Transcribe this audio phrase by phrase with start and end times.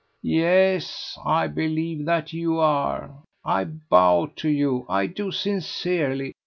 [0.23, 3.19] "Yes, I believe that you are.
[3.45, 4.87] I bow to you.
[4.89, 6.33] I do sincerely.